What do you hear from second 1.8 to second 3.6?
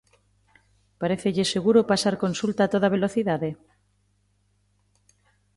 pasar consulta a toda velocidade?